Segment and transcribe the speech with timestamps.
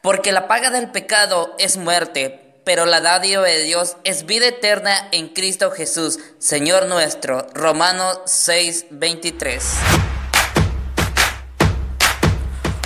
[0.00, 5.08] Porque la paga del pecado es muerte, pero la dádiva de Dios es vida eterna
[5.10, 7.48] en Cristo Jesús, Señor nuestro.
[7.52, 9.60] Romanos 6:23.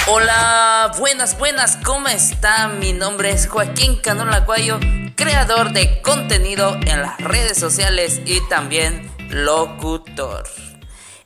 [0.09, 2.79] Hola, buenas, buenas, ¿cómo están?
[2.79, 4.81] Mi nombre es Joaquín Canón Aguayo,
[5.15, 10.49] creador de contenido en las redes sociales y también locutor.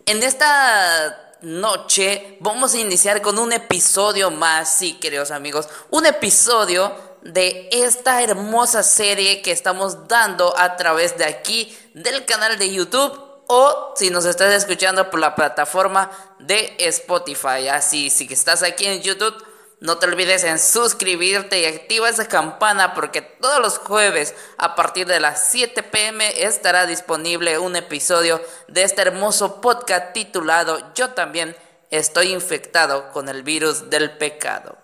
[0.04, 6.92] En esta noche vamos a iniciar con un episodio más, sí, queridos amigos, un episodio
[7.22, 13.20] de esta hermosa serie que estamos dando a través de aquí del canal de YouTube
[13.48, 17.68] o si nos estás escuchando por la plataforma de Spotify.
[17.70, 19.34] Así, si estás aquí en YouTube,
[19.80, 25.06] no te olvides en suscribirte y activa esa campana porque todos los jueves a partir
[25.06, 31.54] de las 7 pm estará disponible un episodio de este hermoso podcast titulado Yo también
[31.90, 34.78] estoy infectado con el virus del pecado.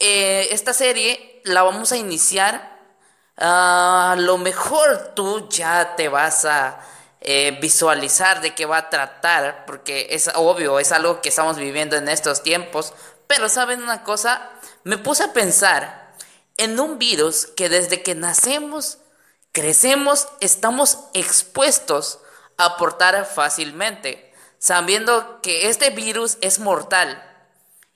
[0.00, 2.74] Eh, esta serie la vamos a iniciar.
[3.36, 6.80] A lo mejor tú ya te vas a
[7.20, 11.96] eh, visualizar de qué va a tratar, porque es obvio, es algo que estamos viviendo
[11.96, 12.92] en estos tiempos,
[13.26, 14.50] pero ¿saben una cosa?
[14.84, 16.14] Me puse a pensar
[16.56, 18.98] en un virus que desde que nacemos,
[19.52, 22.20] crecemos, estamos expuestos
[22.56, 27.22] a portar fácilmente, sabiendo que este virus es mortal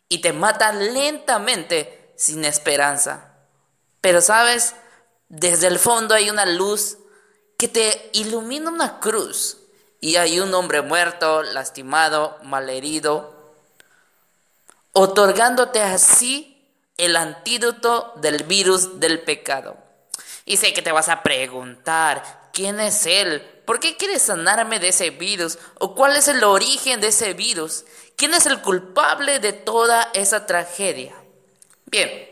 [0.09, 3.34] y te mata lentamente sin esperanza.
[4.01, 4.75] Pero sabes,
[5.29, 6.99] desde el fondo hay una luz
[7.59, 9.59] que te ilumina una cruz
[10.01, 13.38] y hay un hombre muerto, lastimado, malherido,
[15.00, 16.60] otorgándote así
[16.96, 19.77] el antídoto del virus del pecado.
[20.44, 23.41] Y sé que te vas a preguntar, ¿quién es Él?
[23.64, 25.56] ¿Por qué quiere sanarme de ese virus?
[25.78, 27.84] ¿O cuál es el origen de ese virus?
[28.16, 31.14] ¿Quién es el culpable de toda esa tragedia?
[31.86, 32.30] Bien,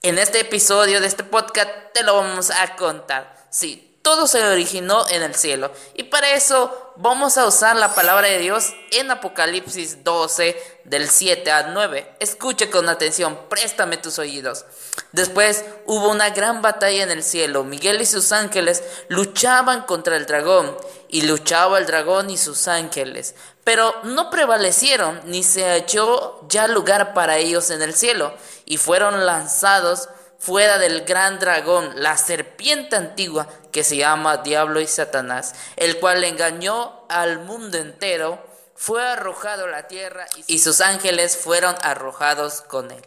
[0.00, 3.46] en este episodio de este podcast te lo vamos a contar.
[3.50, 5.70] Sí, todo se originó en el cielo.
[5.94, 11.50] Y para eso vamos a usar la palabra de Dios en Apocalipsis 12 del 7
[11.50, 12.16] al 9.
[12.18, 14.64] Escuche con atención, préstame tus oídos.
[15.12, 17.62] Después hubo una gran batalla en el cielo.
[17.62, 20.76] Miguel y sus ángeles luchaban contra el dragón
[21.08, 23.34] y luchaba el dragón y sus ángeles.
[23.64, 28.34] Pero no prevalecieron ni se halló ya lugar para ellos en el cielo
[28.64, 30.08] y fueron lanzados
[30.40, 36.24] fuera del gran dragón, la serpiente antigua que se llama Diablo y Satanás, el cual
[36.24, 38.42] engañó al mundo entero,
[38.74, 43.02] fue arrojado a la tierra y sus ángeles fueron arrojados con él.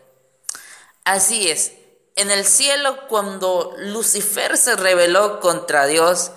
[1.04, 1.72] Así es,
[2.16, 6.32] en el cielo cuando Lucifer se rebeló contra Dios,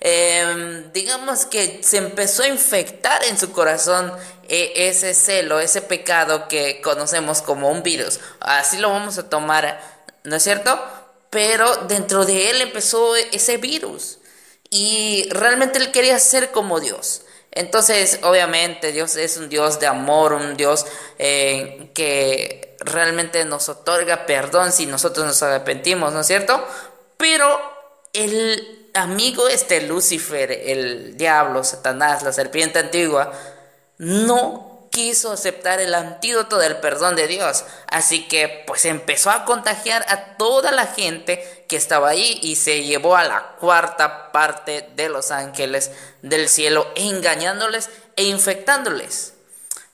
[0.00, 4.10] em, digamos que se empezó a infectar en su corazón
[4.48, 8.18] eh, ese celo, ese pecado que conocemos como un virus.
[8.40, 10.78] Así lo vamos a tomar ¿no es cierto?
[11.30, 14.18] Pero dentro de él empezó ese virus
[14.70, 17.22] y realmente él quería ser como Dios.
[17.50, 20.86] Entonces, obviamente, Dios es un Dios de amor, un Dios
[21.18, 26.64] eh, que realmente nos otorga perdón si nosotros nos arrepentimos, ¿no es cierto?
[27.16, 27.58] Pero
[28.12, 33.32] el amigo este Lucifer, el diablo, Satanás, la serpiente antigua,
[33.98, 37.64] no quiso aceptar el antídoto del perdón de Dios.
[37.86, 42.84] Así que pues empezó a contagiar a toda la gente que estaba ahí y se
[42.84, 45.90] llevó a la cuarta parte de los ángeles
[46.22, 49.34] del cielo, engañándoles e infectándoles.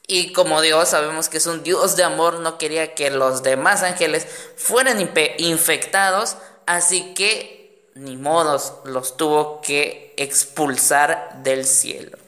[0.06, 3.83] Y como Dios sabemos que es un Dios de amor, no quería que los demás
[3.83, 5.00] ángeles fueran
[5.38, 12.19] infectados, así que ni modos los tuvo que expulsar del cielo.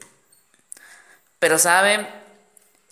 [1.38, 2.08] Pero saben,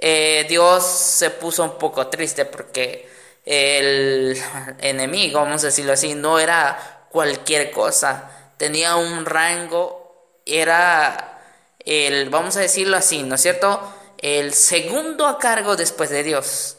[0.06, 3.08] eh, Dios se puso un poco triste porque
[3.42, 4.38] el
[4.80, 11.40] enemigo, vamos a decirlo así, no era cualquier cosa, tenía un rango, era
[11.78, 13.80] el, vamos a decirlo así, ¿no es cierto?
[14.18, 16.76] El segundo a cargo después de Dios.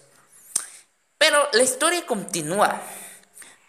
[1.18, 2.80] Pero la historia continúa.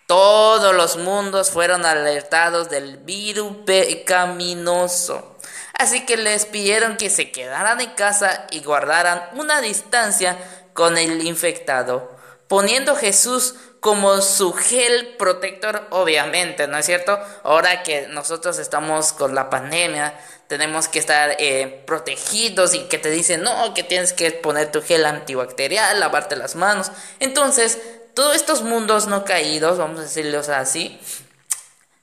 [0.06, 5.36] Todos los mundos fueron alertados del virus pecaminoso.
[5.78, 10.37] Así que les pidieron que se quedaran en casa y guardaran una distancia
[10.73, 12.11] con el infectado,
[12.49, 17.19] poniendo Jesús como su gel protector, obviamente, ¿no es cierto?
[17.44, 20.19] Ahora que nosotros estamos con la pandemia,
[20.49, 24.82] tenemos que estar eh, protegidos y que te dicen, no, que tienes que poner tu
[24.82, 26.90] gel antibacterial, lavarte las manos.
[27.20, 27.78] Entonces,
[28.14, 30.99] todos estos mundos no caídos, vamos a decirlos así,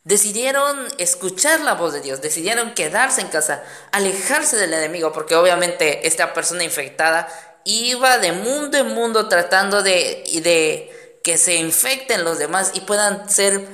[0.04, 6.08] decidieron escuchar la voz de Dios, decidieron quedarse en casa, alejarse del enemigo, porque obviamente
[6.08, 7.28] esta persona infectada
[7.64, 13.30] iba de mundo en mundo tratando de, de que se infecten los demás y puedan
[13.30, 13.66] ser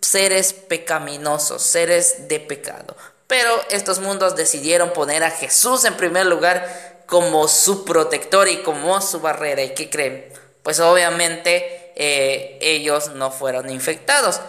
[0.00, 2.96] seres pecaminosos, seres de pecado.
[3.26, 9.00] Pero estos mundos decidieron poner a Jesús en primer lugar como su protector y como
[9.00, 9.62] su barrera.
[9.62, 10.32] ¿Y qué creen?
[10.62, 14.40] Pues obviamente eh, ellos no fueron infectados.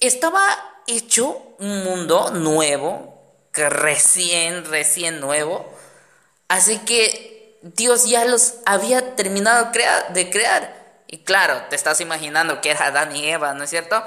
[0.00, 0.42] Estaba
[0.86, 3.20] hecho un mundo nuevo,
[3.52, 5.70] que recién, recién nuevo.
[6.48, 9.70] Así que Dios ya los había terminado
[10.10, 11.04] de crear.
[11.06, 14.02] Y claro, te estás imaginando que era Adán y Eva, ¿no es cierto?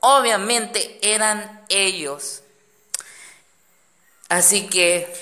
[0.00, 2.42] Obviamente eran ellos.
[4.28, 5.12] Así que,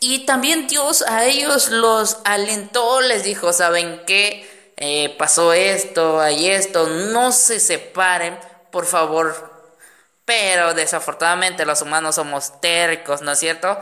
[0.00, 4.72] y también Dios a ellos los alentó, les dijo, ¿saben qué?
[4.76, 8.38] Eh, pasó esto, hay esto, no se separen,
[8.70, 9.49] por favor.
[10.30, 13.76] Pero desafortunadamente los humanos somos tercos, ¿no es cierto?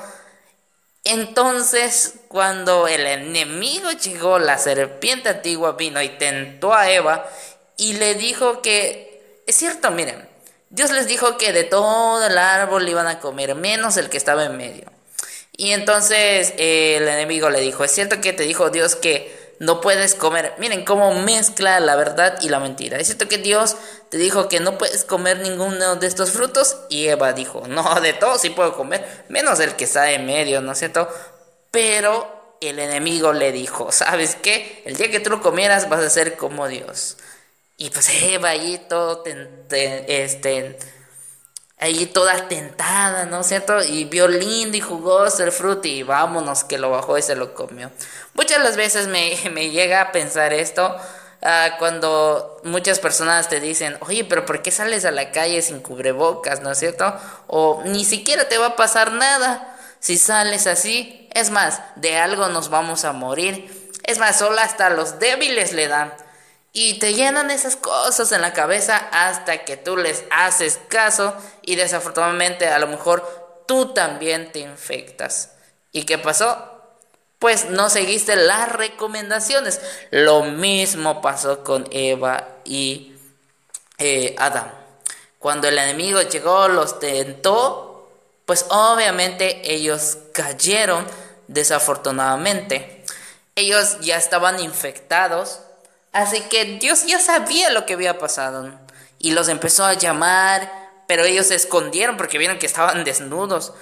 [1.05, 7.29] Entonces, cuando el enemigo llegó, la serpiente antigua vino y tentó a Eva
[7.77, 10.27] y le dijo que, es cierto, miren,
[10.71, 14.47] Dios les dijo que de todo el árbol iban a comer, menos el que estaba
[14.47, 14.91] en medio.
[15.55, 19.81] Y entonces eh, el enemigo le dijo, es cierto que te dijo Dios que no
[19.81, 20.55] puedes comer.
[20.59, 22.99] Miren cómo mezcla la verdad y la mentira.
[22.99, 23.77] Es cierto que Dios
[24.09, 26.77] te dijo que no puedes comer ninguno de estos frutos.
[26.89, 30.61] Y Eva dijo, no, de todo sí puedo comer, menos el que está en medio,
[30.61, 31.09] ¿no es cierto?
[31.71, 34.83] Pero el enemigo le dijo, ¿sabes qué?
[34.85, 37.17] El día que tú lo comieras vas a ser como Dios.
[37.77, 40.79] Y pues Eva allí todo, este,
[41.79, 43.83] allí toda tentada, ¿no es cierto?
[43.83, 47.55] Y vio lindo y jugoso el fruto y vámonos que lo bajó y se lo
[47.55, 47.91] comió.
[48.35, 50.97] Muchas las veces me, me llega a pensar esto
[51.43, 55.81] ah, cuando muchas personas te dicen, oye, pero ¿por qué sales a la calle sin
[55.81, 57.15] cubrebocas, ¿no es cierto?
[57.47, 61.29] O ni siquiera te va a pasar nada si sales así.
[61.33, 63.91] Es más, de algo nos vamos a morir.
[64.05, 66.13] Es más, solo hasta los débiles le dan.
[66.73, 71.77] Y te llenan esas cosas en la cabeza hasta que tú les haces caso y
[71.77, 75.53] desafortunadamente a lo mejor tú también te infectas.
[75.93, 76.79] ¿Y qué pasó?
[77.39, 79.81] Pues no seguiste las recomendaciones.
[80.11, 83.15] Lo mismo pasó con Eva y
[83.99, 84.73] eh, Adán.
[85.39, 88.11] Cuando el enemigo llegó, los tentó,
[88.45, 91.07] pues obviamente ellos cayeron
[91.47, 93.05] desafortunadamente.
[93.55, 95.61] Ellos ya estaban infectados
[96.19, 98.77] Así que Dios ya sabía lo que había pasado
[99.21, 100.69] y los empezó a llamar,
[101.07, 103.73] pero ellos se escondieron porque vieron que estaban desnudos.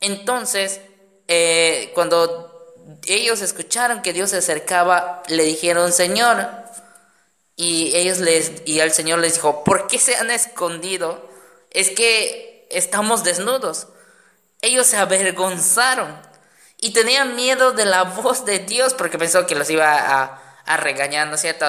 [0.00, 0.80] Entonces,
[1.26, 2.72] eh, cuando
[3.04, 6.46] ellos escucharon que Dios se acercaba, le dijeron, Señor,
[7.56, 11.28] y ellos les, y el Señor les dijo, ¿por qué se han escondido?
[11.72, 13.88] Es que estamos desnudos.
[14.60, 16.16] Ellos se avergonzaron
[16.80, 20.41] y tenían miedo de la voz de Dios porque pensó que los iba a
[20.74, 21.66] a regañar, cierto?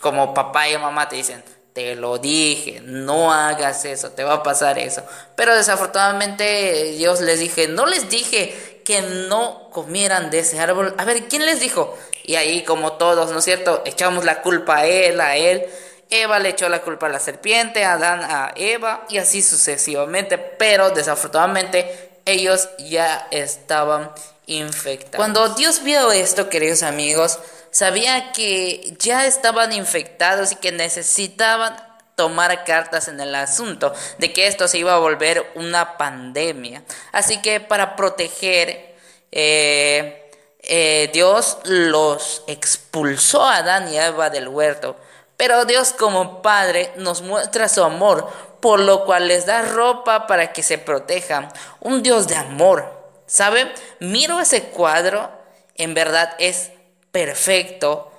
[0.00, 1.42] Como papá y mamá te dicen,
[1.74, 5.02] te lo dije, no hagas eso, te va a pasar eso.
[5.34, 10.94] Pero desafortunadamente Dios les dije, no les dije que no comieran de ese árbol.
[10.98, 11.96] A ver, ¿quién les dijo?
[12.22, 13.82] Y ahí como todos, ¿no es cierto?
[13.84, 15.66] Echamos la culpa a él, a él.
[16.10, 20.38] Eva le echó la culpa a la serpiente, Adán a Eva y así sucesivamente.
[20.38, 24.12] Pero desafortunadamente ellos ya estaban
[24.46, 25.16] infectados.
[25.16, 27.38] Cuando Dios vio esto, queridos amigos,
[27.74, 31.76] sabía que ya estaban infectados y que necesitaban
[32.14, 36.84] tomar cartas en el asunto de que esto se iba a volver una pandemia.
[37.10, 38.94] Así que para proteger,
[39.32, 44.96] eh, eh, Dios los expulsó a Adán y a Eva del huerto.
[45.36, 50.52] Pero Dios como Padre nos muestra su amor, por lo cual les da ropa para
[50.52, 51.48] que se protejan.
[51.80, 53.02] Un Dios de amor.
[53.26, 53.72] ¿Sabe?
[53.98, 55.28] Miro ese cuadro,
[55.74, 56.70] en verdad es
[57.14, 58.10] perfecto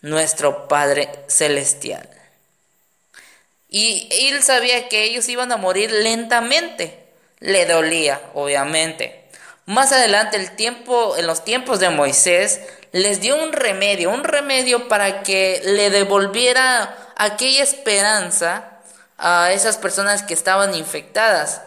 [0.00, 2.08] nuestro Padre Celestial.
[3.68, 7.10] Y él sabía que ellos iban a morir lentamente.
[7.40, 9.28] Le dolía, obviamente.
[9.66, 12.62] Más adelante, el tiempo, en los tiempos de Moisés,
[12.92, 18.80] les dio un remedio, un remedio para que le devolviera aquella esperanza
[19.18, 21.60] a esas personas que estaban infectadas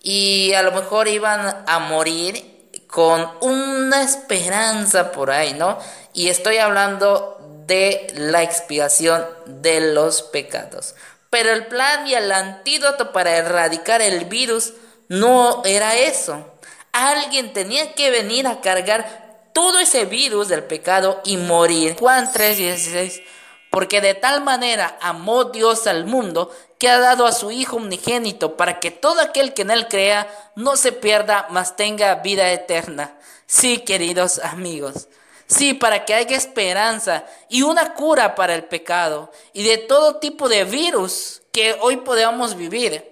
[0.00, 2.56] y a lo mejor iban a morir
[2.88, 5.78] con una esperanza por ahí, ¿no?
[6.16, 10.94] Y estoy hablando de la expiación de los pecados.
[11.28, 14.72] Pero el plan y el antídoto para erradicar el virus
[15.08, 16.54] no era eso.
[16.92, 21.96] Alguien tenía que venir a cargar todo ese virus del pecado y morir.
[21.98, 23.22] Juan 3:16.
[23.70, 28.56] Porque de tal manera amó Dios al mundo que ha dado a su Hijo unigénito
[28.56, 33.18] para que todo aquel que en él crea no se pierda, mas tenga vida eterna.
[33.46, 35.08] Sí, queridos amigos.
[35.46, 40.48] Sí, para que haya esperanza y una cura para el pecado y de todo tipo
[40.48, 43.04] de virus que hoy podamos vivir.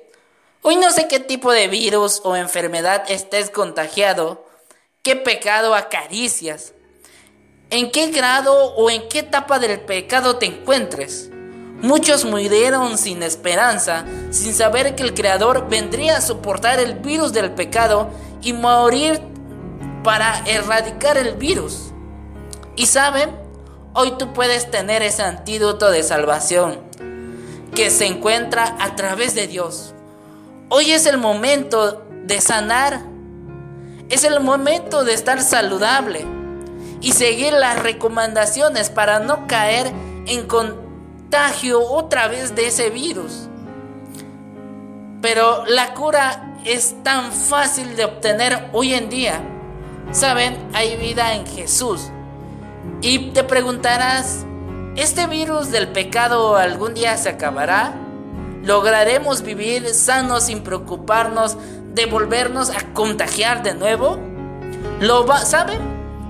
[0.62, 4.46] Hoy no sé qué tipo de virus o enfermedad estés contagiado,
[5.02, 6.72] qué pecado acaricias,
[7.70, 11.30] en qué grado o en qué etapa del pecado te encuentres.
[11.82, 17.52] Muchos murieron sin esperanza, sin saber que el Creador vendría a soportar el virus del
[17.52, 18.10] pecado
[18.42, 19.20] y morir
[20.02, 21.93] para erradicar el virus.
[22.76, 23.30] Y saben,
[23.92, 26.80] hoy tú puedes tener ese antídoto de salvación
[27.74, 29.94] que se encuentra a través de Dios.
[30.68, 33.02] Hoy es el momento de sanar.
[34.08, 36.26] Es el momento de estar saludable
[37.00, 39.92] y seguir las recomendaciones para no caer
[40.26, 43.48] en contagio otra vez de ese virus.
[45.22, 49.40] Pero la cura es tan fácil de obtener hoy en día.
[50.12, 52.10] Saben, hay vida en Jesús.
[53.04, 54.46] Y te preguntarás,
[54.96, 57.92] ¿este virus del pecado algún día se acabará?
[58.62, 61.58] ¿Lograremos vivir sanos sin preocuparnos
[61.92, 64.18] de volvernos a contagiar de nuevo?
[65.00, 65.80] ¿Lo va, ¿Saben?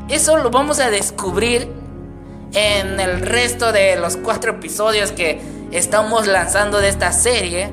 [0.09, 1.71] Eso lo vamos a descubrir
[2.55, 5.41] en el resto de los cuatro episodios que
[5.71, 7.71] estamos lanzando de esta serie.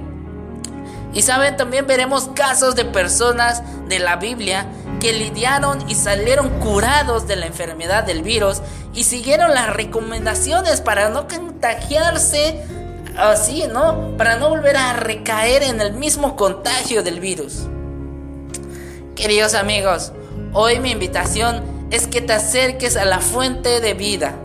[1.11, 4.67] Y saben, también veremos casos de personas de la Biblia
[5.01, 8.61] que lidiaron y salieron curados de la enfermedad del virus
[8.93, 12.63] y siguieron las recomendaciones para no contagiarse
[13.17, 14.15] así, ¿no?
[14.15, 17.63] Para no volver a recaer en el mismo contagio del virus.
[19.15, 20.11] Queridos amigos,
[20.53, 24.35] hoy mi invitación es que te acerques a la fuente de vida,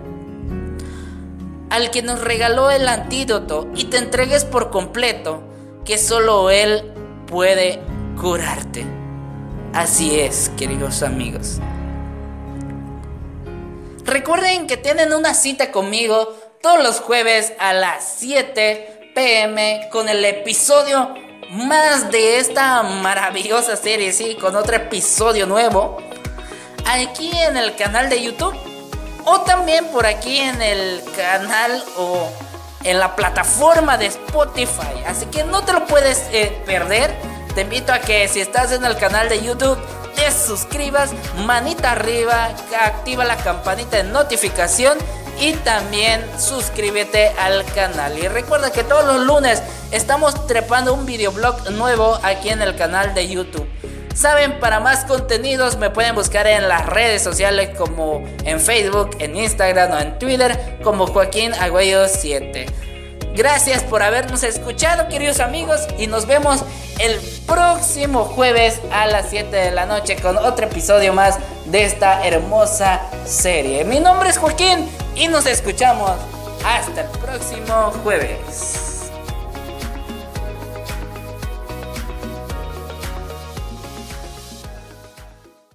[1.68, 5.42] al que nos regaló el antídoto y te entregues por completo,
[5.84, 6.92] que solo Él
[7.26, 7.78] puede
[8.18, 8.95] curarte.
[9.76, 11.58] Así es, queridos amigos.
[14.06, 20.24] Recuerden que tienen una cita conmigo todos los jueves a las 7 pm con el
[20.24, 21.14] episodio
[21.50, 25.98] más de esta maravillosa serie, sí, con otro episodio nuevo.
[26.86, 28.56] Aquí en el canal de YouTube.
[29.26, 32.30] O también por aquí en el canal o
[32.82, 35.04] en la plataforma de Spotify.
[35.06, 38.84] Así que no te lo puedes eh, perder te invito a que si estás en
[38.84, 39.78] el canal de YouTube,
[40.14, 41.12] te suscribas,
[41.46, 42.50] manita arriba,
[42.84, 44.98] activa la campanita de notificación
[45.40, 48.18] y también suscríbete al canal.
[48.18, 53.14] Y recuerda que todos los lunes estamos trepando un videoblog nuevo aquí en el canal
[53.14, 53.66] de YouTube.
[54.14, 59.34] Saben, para más contenidos me pueden buscar en las redes sociales como en Facebook, en
[59.34, 62.85] Instagram o en Twitter como Joaquín Agüello 7.
[63.36, 66.62] Gracias por habernos escuchado, queridos amigos, y nos vemos
[66.98, 72.26] el próximo jueves a las 7 de la noche con otro episodio más de esta
[72.26, 73.84] hermosa serie.
[73.84, 76.12] Mi nombre es Joaquín y nos escuchamos
[76.64, 78.85] hasta el próximo jueves.